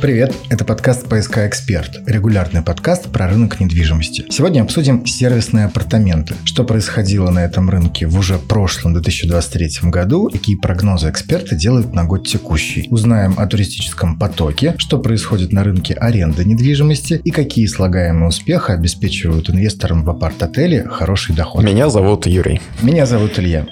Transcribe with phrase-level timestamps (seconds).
[0.00, 4.26] Привет, это подкаст «ПСК Эксперт», регулярный подкаст про рынок недвижимости.
[4.30, 10.54] Сегодня обсудим сервисные апартаменты, что происходило на этом рынке в уже прошлом 2023 году, какие
[10.54, 12.86] прогнозы эксперты делают на год текущий.
[12.90, 19.50] Узнаем о туристическом потоке, что происходит на рынке аренды недвижимости и какие слагаемые успеха обеспечивают
[19.50, 21.64] инвесторам в апарт-отеле хороший доход.
[21.64, 22.60] Меня зовут Юрий.
[22.82, 23.66] Меня зовут Илья.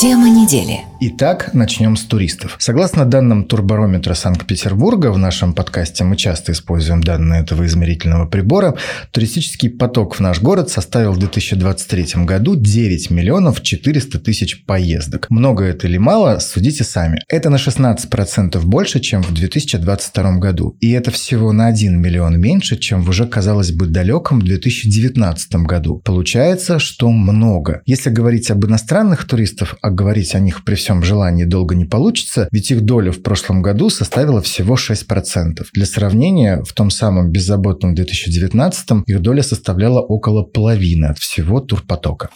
[0.00, 0.88] Тема недели.
[1.00, 2.56] Итак, начнем с туристов.
[2.58, 8.76] Согласно данным Турбарометра Санкт-Петербурга, в нашем подкасте мы часто используем данные этого измерительного прибора,
[9.12, 15.30] туристический поток в наш город составил в 2023 году 9 миллионов 400 тысяч поездок.
[15.30, 17.20] Много это или мало, судите сами.
[17.28, 20.76] Это на 16% больше, чем в 2022 году.
[20.80, 26.02] И это всего на 1 миллион меньше, чем в уже, казалось бы, далеком 2019 году.
[26.04, 27.82] Получается, что много.
[27.86, 32.48] Если говорить об иностранных туристах, а говорить о них при всем желании долго не получится,
[32.52, 35.66] ведь их доля в прошлом году составила всего 6%.
[35.72, 42.28] Для сравнения, в том самом беззаботном 2019 их доля составляла около половины от всего турпотока.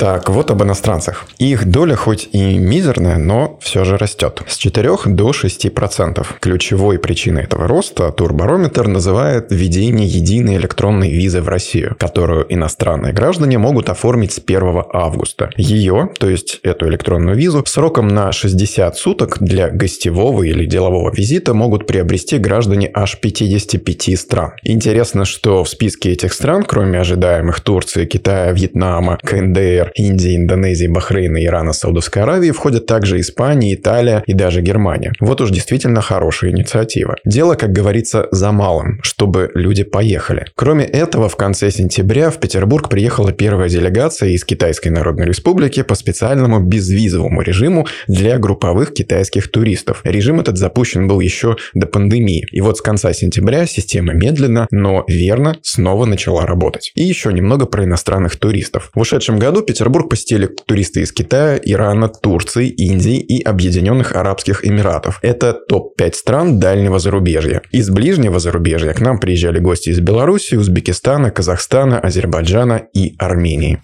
[0.00, 1.26] Так, вот об иностранцах.
[1.38, 4.42] Их доля хоть и мизерная, но все же растет.
[4.46, 6.24] С 4 до 6%.
[6.38, 13.58] Ключевой причиной этого роста Турбарометр называет введение единой электронной визы в Россию, которую иностранные граждане
[13.58, 15.50] могут оформить с 1 августа.
[15.56, 21.54] Ее, то есть эту электронную визу, сроком на 60 суток для гостевого или делового визита
[21.54, 24.52] могут приобрести граждане аж 55 стран.
[24.62, 31.44] Интересно, что в списке этих стран, кроме ожидаемых Турции, Китая, Вьетнама, КНДР, Индии, Индонезии, Бахрейна,
[31.44, 35.12] Ирана, Саудовской Аравии входят также Испания, Италия и даже Германия.
[35.20, 37.16] Вот уж действительно хорошая инициатива.
[37.24, 40.46] Дело, как говорится, за малым, чтобы люди поехали.
[40.54, 45.94] Кроме этого, в конце сентября в Петербург приехала первая делегация из Китайской Народной Республики по
[45.94, 50.00] специальному безвизовому режиму для групповых китайских туристов.
[50.04, 52.46] Режим этот запущен был еще до пандемии.
[52.52, 56.92] И вот с конца сентября система медленно, но верно снова начала работать.
[56.94, 58.90] И еще немного про иностранных туристов.
[58.94, 59.77] В ушедшем году Петербург
[60.08, 65.18] посетили туристы из Китая, Ирана, Турции, Индии и Объединенных Арабских Эмиратов.
[65.22, 67.62] Это топ-5 стран дальнего зарубежья.
[67.72, 73.80] Из ближнего зарубежья к нам приезжали гости из Беларуси, Узбекистана, Казахстана, Азербайджана и Армении.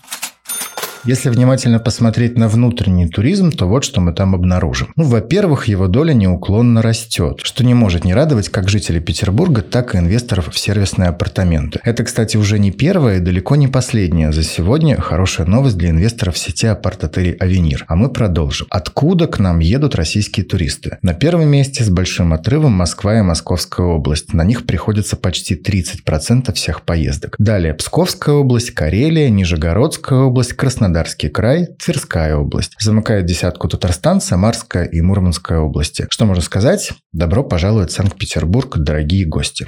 [1.07, 4.91] Если внимательно посмотреть на внутренний туризм, то вот что мы там обнаружим.
[4.97, 9.95] Ну, во-первых, его доля неуклонно растет, что не может не радовать как жителей Петербурга, так
[9.95, 11.79] и инвесторов в сервисные апартаменты.
[11.85, 16.39] Это, кстати, уже не первая и далеко не последняя за сегодня хорошая новость для инвесторов
[16.39, 17.85] сети апарт-отелей «Авенир».
[17.87, 18.67] А мы продолжим.
[18.71, 20.97] Откуда к нам едут российские туристы?
[21.03, 24.33] На первом месте с большим отрывом Москва и Московская область.
[24.33, 27.35] На них приходится почти 30% всех поездок.
[27.39, 32.77] Далее Псковская область, Карелия, Нижегородская область, Краснодар Краснодарский край, Тверская область.
[32.79, 36.07] Замыкает десятку Татарстан, Самарская и Мурманская области.
[36.09, 36.93] Что можно сказать?
[37.13, 39.67] Добро пожаловать в Санкт-Петербург, дорогие гости.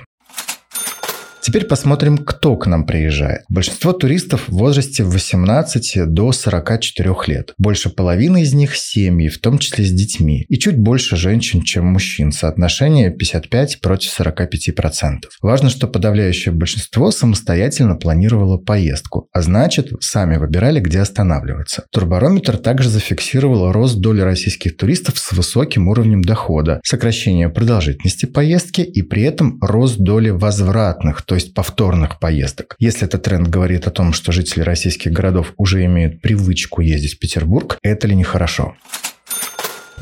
[1.47, 3.43] Теперь посмотрим, кто к нам приезжает.
[3.49, 7.55] Большинство туристов в возрасте 18 до 44 лет.
[7.57, 10.45] Больше половины из них– семьи, в том числе с детьми.
[10.49, 12.33] И чуть больше женщин, чем мужчин.
[12.33, 15.21] Соотношение 55 против 45%.
[15.41, 21.85] Важно, что подавляющее большинство самостоятельно планировало поездку, а значит, сами выбирали, где останавливаться.
[21.93, 29.03] Турбарометр также зафиксировал рост доли российских туристов с высоким уровнем дохода, сокращение продолжительности поездки и
[29.03, 32.77] при этом рост доли возвратных, то есть повторных поездок.
[32.79, 37.19] Если этот тренд говорит о том, что жители российских городов уже имеют привычку ездить в
[37.19, 38.75] Петербург, это ли не хорошо?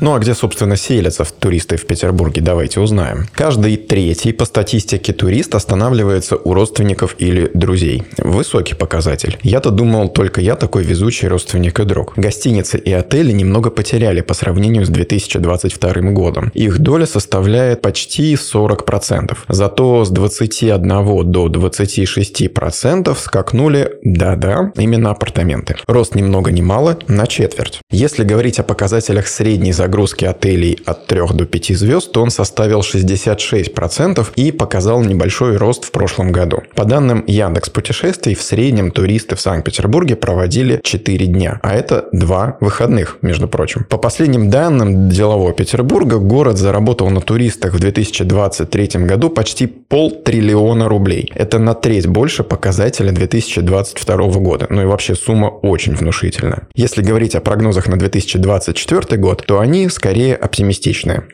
[0.01, 3.27] Ну а где, собственно, селятся туристы в Петербурге, давайте узнаем.
[3.33, 8.03] Каждый третий по статистике турист останавливается у родственников или друзей.
[8.17, 9.37] Высокий показатель.
[9.41, 12.13] Я-то думал, только я такой везучий родственник и друг.
[12.17, 16.51] Гостиницы и отели немного потеряли по сравнению с 2022 годом.
[16.53, 19.37] Их доля составляет почти 40%.
[19.47, 25.75] Зато с 21 до 26% скакнули, да-да, именно апартаменты.
[25.87, 27.79] Рост ни много ни мало, на четверть.
[27.91, 32.79] Если говорить о показателях средней загрузки отелей от 3 до 5 звезд, то он составил
[32.79, 36.63] 66% и показал небольшой рост в прошлом году.
[36.75, 42.57] По данным Яндекс Путешествий, в среднем туристы в Санкт-Петербурге проводили 4 дня, а это 2
[42.61, 43.85] выходных, между прочим.
[43.87, 51.31] По последним данным делового Петербурга, город заработал на туристах в 2023 году почти полтриллиона рублей.
[51.35, 54.65] Это на треть больше показателя 2022 года.
[54.71, 56.63] Ну и вообще сумма очень внушительная.
[56.73, 61.27] Если говорить о прогнозах на 2024 год, то они скорее оптимистичные.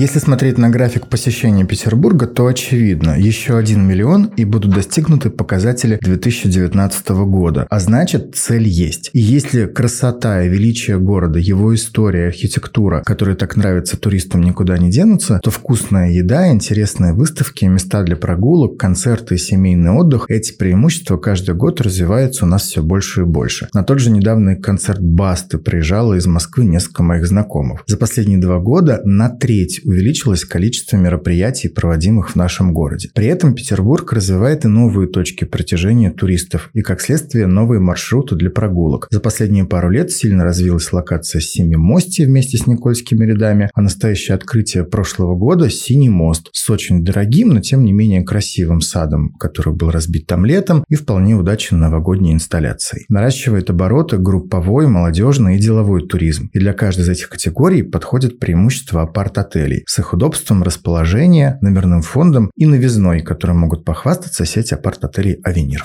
[0.00, 5.98] Если смотреть на график посещения Петербурга, то очевидно, еще один миллион и будут достигнуты показатели
[6.00, 7.66] 2019 года.
[7.68, 9.10] А значит, цель есть.
[9.12, 14.90] И если красота и величие города, его история, архитектура, которые так нравятся туристам, никуда не
[14.90, 21.18] денутся, то вкусная еда, интересные выставки, места для прогулок, концерты и семейный отдых, эти преимущества
[21.18, 23.68] каждый год развиваются у нас все больше и больше.
[23.74, 27.82] На тот же недавний концерт Басты приезжало из Москвы несколько моих знакомых.
[27.86, 33.10] За последние два года на треть увеличилось количество мероприятий, проводимых в нашем городе.
[33.14, 38.50] При этом Петербург развивает и новые точки притяжения туристов, и как следствие новые маршруты для
[38.50, 39.08] прогулок.
[39.10, 44.84] За последние пару лет сильно развилась локация Семимостья вместе с Никольскими рядами, а настоящее открытие
[44.84, 49.90] прошлого года– Синий мост с очень дорогим, но тем не менее красивым садом, который был
[49.90, 53.06] разбит там летом и вполне удачной новогодней инсталляцией.
[53.08, 56.50] Наращивает обороты групповой, молодежный и деловой туризм.
[56.52, 62.50] И для каждой из этих категорий подходит преимущество апарт-отелей с их удобством расположения, номерным фондом
[62.56, 65.84] и новизной, которым могут похвастаться сеть апарт-отелей «Авенир».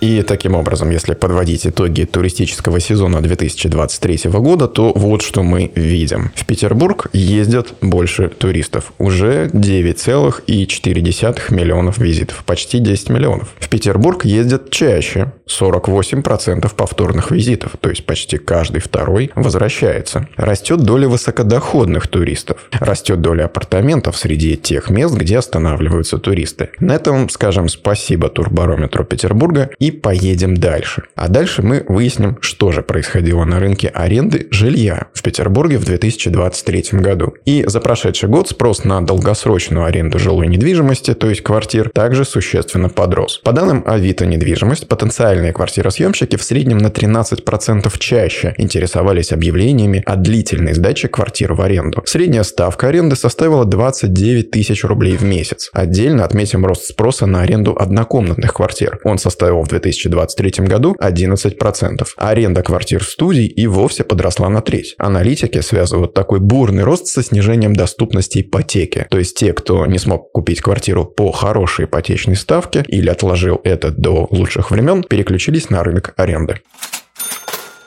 [0.00, 6.30] И таким образом, если подводить итоги туристического сезона 2023 года, то вот что мы видим.
[6.34, 8.92] В Петербург ездят больше туристов.
[8.98, 12.44] Уже 9,4 миллионов визитов.
[12.44, 13.54] Почти 10 миллионов.
[13.58, 15.32] В Петербург ездят чаще.
[15.48, 17.76] 48% повторных визитов.
[17.80, 20.28] То есть почти каждый второй возвращается.
[20.36, 22.68] Растет доля высокодоходных туристов.
[22.72, 26.70] Растет доля апартаментов среди тех мест, где останавливаются туристы.
[26.80, 31.04] На этом скажем спасибо турбарометру Петербурга и поедем дальше.
[31.14, 37.00] А дальше мы выясним, что же происходило на рынке аренды жилья в Петербурге в 2023
[37.00, 37.34] году.
[37.44, 42.88] И за прошедший год спрос на долгосрочную аренду жилой недвижимости, то есть квартир, также существенно
[42.88, 43.40] подрос.
[43.44, 50.74] По данным Авито недвижимость, потенциальные квартиросъемщики в среднем на 13% чаще интересовались объявлениями о длительной
[50.74, 52.02] сдаче квартир в аренду.
[52.04, 55.70] Средняя ставка аренды составила 29 тысяч рублей в месяц.
[55.72, 58.98] Отдельно отметим рост спроса на аренду однокомнатных квартир.
[59.04, 62.06] Он составил в 2023 году 11%.
[62.16, 64.94] Аренда квартир студий и вовсе подросла на треть.
[64.98, 69.06] Аналитики связывают такой бурный рост со снижением доступности ипотеки.
[69.10, 73.90] То есть те, кто не смог купить квартиру по хорошей ипотечной ставке или отложил это
[73.90, 76.60] до лучших времен, переключились на рынок аренды.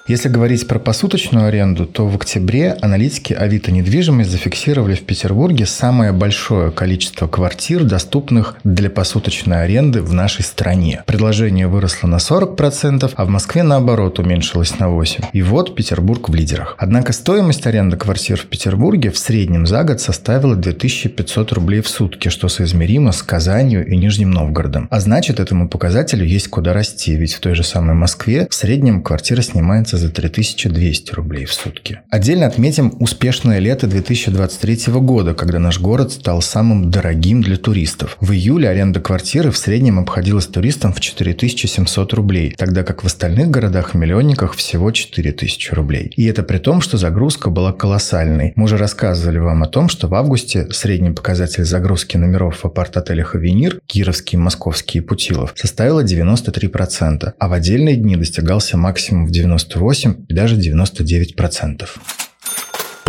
[0.10, 6.12] Если говорить про посуточную аренду, то в октябре аналитики Авито недвижимость зафиксировали в Петербурге самое
[6.12, 11.04] большое количество квартир, доступных для посуточной аренды в нашей стране.
[11.06, 15.26] Предложение выросло на 40%, а в Москве наоборот уменьшилось на 8%.
[15.32, 16.74] И вот Петербург в лидерах.
[16.80, 22.30] Однако стоимость аренды квартир в Петербурге в среднем за год составила 2500 рублей в сутки,
[22.30, 24.88] что соизмеримо с Казанью и Нижним Новгородом.
[24.90, 29.04] А значит, этому показателю есть куда расти, ведь в той же самой Москве в среднем
[29.04, 32.02] квартира снимается за 3200 рублей в сутки.
[32.10, 38.18] Отдельно отметим успешное лето 2023 года, когда наш город стал самым дорогим для туристов.
[38.20, 43.50] В июле аренда квартиры в среднем обходилась туристам в 4700 рублей, тогда как в остальных
[43.50, 46.12] городах-миллионниках всего 4000 рублей.
[46.16, 48.54] И это при том, что загрузка была колоссальной.
[48.56, 53.36] Мы уже рассказывали вам о том, что в августе средний показатель загрузки номеров в апарт-отелях
[53.36, 59.79] «Авенир» Кировский, Московский и Путилов составила 93%, а в отдельные дни достигался максимум в 98
[59.80, 61.98] 98 и даже 99 процентов.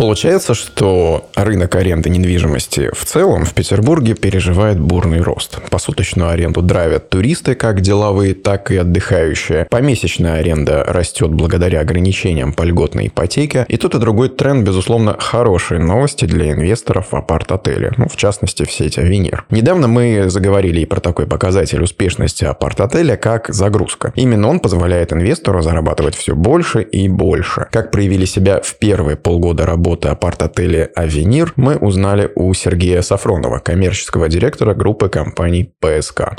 [0.01, 5.59] Получается, что рынок аренды недвижимости в целом в Петербурге переживает бурный рост.
[5.69, 9.67] Посуточную аренду драйвят туристы, как деловые, так и отдыхающие.
[9.69, 13.63] Помесячная аренда растет благодаря ограничениям по льготной ипотеке.
[13.69, 17.93] И тот и другой тренд, безусловно, хорошие новости для инвесторов в апарт-отеле.
[17.97, 19.45] Ну, в частности, в сеть Авенир.
[19.51, 24.13] Недавно мы заговорили и про такой показатель успешности апарт-отеля, как загрузка.
[24.15, 27.67] Именно он позволяет инвестору зарабатывать все больше и больше.
[27.69, 33.59] Как проявили себя в первые полгода работы работы апарт-отеля «Авенир» мы узнали у Сергея Сафронова,
[33.59, 36.37] коммерческого директора группы компаний «ПСК».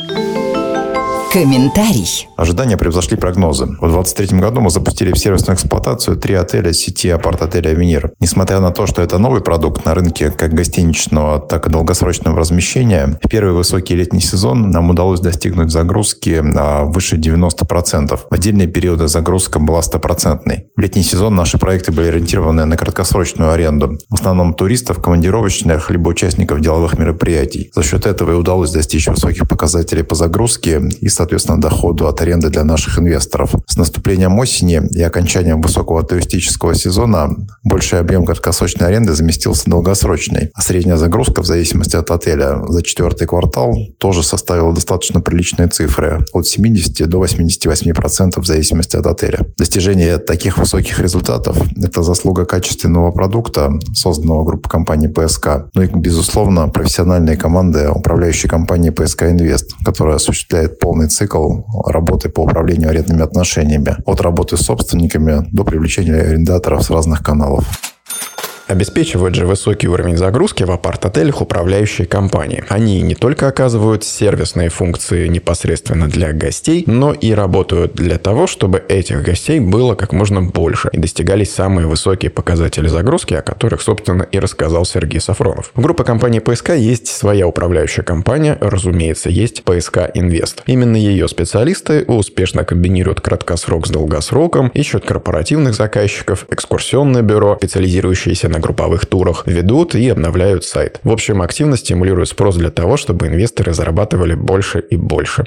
[1.33, 2.29] Комментарий.
[2.37, 3.65] Ожидания превзошли прогнозы.
[3.65, 8.13] В 2023 году мы запустили в сервисную эксплуатацию три отеля сети апарт-отеля «Авенир».
[8.21, 13.19] Несмотря на то, что это новый продукт на рынке как гостиничного, так и долгосрочного размещения,
[13.25, 16.43] в первый высокий летний сезон нам удалось достигнуть загрузки
[16.93, 18.21] выше 90%.
[18.29, 20.67] В отдельные периоды загрузка была стопроцентной.
[20.77, 23.99] В летний сезон наши проекты были ориентированы на краткосрочную аренду.
[24.11, 27.71] В основном туристов, командировочных, либо участников деловых мероприятий.
[27.75, 32.49] За счет этого и удалось достичь высоких показателей по загрузке и, соответственно, доходу от аренды
[32.51, 33.55] для наших инвесторов.
[33.69, 37.31] С наступлением осени и окончанием высокого туристического сезона
[37.63, 43.29] больший объем краткосрочной аренды заместился долгосрочной, а средняя загрузка в зависимости от отеля за четвертый
[43.29, 49.47] квартал тоже составила достаточно приличные цифры от 70 до 88% в зависимости от отеля.
[49.57, 56.69] Достижение таких высоких результатов– это заслуга качественного продукта, созданного группой компаний ПСК, ну и, безусловно,
[56.69, 63.97] профессиональные команды управляющей компании ПСК Инвест, которая осуществляет полный цикл работы по управлению арендными отношениями
[64.07, 67.92] от работы с собственниками до привлечения арендаторов с разных каналов.
[68.73, 72.65] Обеспечивают же высокий уровень загрузки в апарт-отелях управляющие компании.
[72.71, 78.83] Они не только оказывают сервисные функции непосредственно для гостей, но и работают для того, чтобы
[78.89, 84.23] этих гостей было как можно больше и достигались самые высокие показатели загрузки, о которых, собственно,
[84.23, 85.71] и рассказал Сергей Сафронов.
[85.75, 90.63] В группе компании ПСК есть своя управляющая компания, разумеется, есть ПСК Инвест.
[90.65, 98.62] Именно ее специалисты успешно комбинируют краткосрок с долгосроком, ищут корпоративных заказчиков, экскурсионное бюро, специализирующиеся на
[98.63, 101.01] групповых турах, ведут и обновляют сайт.
[101.03, 105.45] В общем, активно стимулируют спрос для того, чтобы инвесторы зарабатывали больше и больше.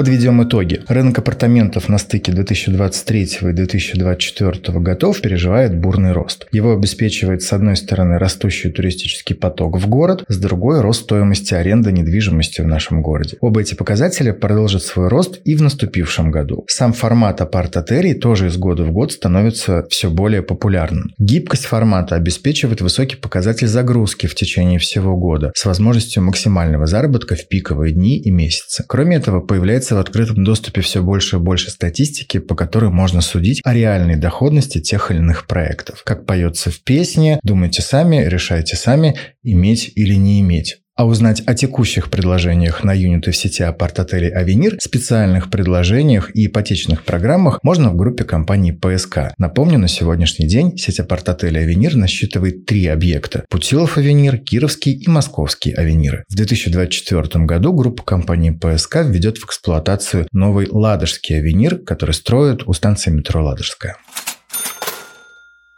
[0.00, 0.80] Подведем итоги.
[0.88, 6.46] Рынок апартаментов на стыке 2023 и 2024 годов переживает бурный рост.
[6.52, 11.92] Его обеспечивает, с одной стороны, растущий туристический поток в город, с другой– рост стоимости аренды
[11.92, 13.36] недвижимости в нашем городе.
[13.42, 16.64] Оба эти показателя продолжат свой рост и в наступившем году.
[16.66, 21.12] Сам формат апарт-отелей тоже из года в год становится все более популярным.
[21.18, 27.46] Гибкость формата обеспечивает высокий показатель загрузки в течение всего года с возможностью максимального заработка в
[27.48, 28.82] пиковые дни и месяцы.
[28.88, 33.20] Кроме этого, появляется появляется в открытом доступе все больше и больше статистики, по которой можно
[33.20, 36.02] судить о реальной доходности тех или иных проектов.
[36.04, 40.78] Как поется в песне, думайте сами, решайте сами, иметь или не иметь.
[41.00, 47.04] А узнать о текущих предложениях на юниты в сети апарт-отелей «Авенир», специальных предложениях и ипотечных
[47.06, 49.32] программах можно в группе компании «ПСК».
[49.38, 55.72] Напомню, на сегодняшний день сеть апарт-отелей «Авенир» насчитывает три объекта– Путилов «Авенир», Кировский и Московский
[55.72, 56.24] «Авениры».
[56.28, 62.74] В 2024 году группа компании «ПСК» введет в эксплуатацию новый «Ладожский «Авенир», который строят у
[62.74, 63.96] станции метро «Ладожская».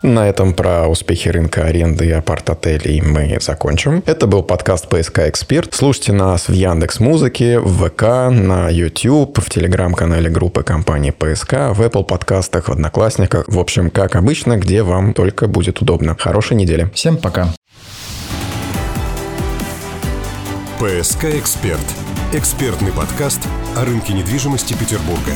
[0.03, 4.03] На этом про успехи рынка аренды и апарт-отелей мы закончим.
[4.05, 5.73] Это был подкаст «ПСК Эксперт».
[5.73, 11.81] Слушайте нас в Яндекс Музыке, в ВК, на YouTube, в Телеграм-канале группы компании «ПСК», в
[11.81, 13.45] Apple подкастах, в Одноклассниках.
[13.47, 16.17] В общем, как обычно, где вам только будет удобно.
[16.19, 16.91] Хорошей недели.
[16.95, 17.55] Всем пока.
[20.81, 21.79] «ПСК Эксперт»–
[22.33, 23.41] экспертный подкаст
[23.77, 25.33] о рынке недвижимости Петербурга.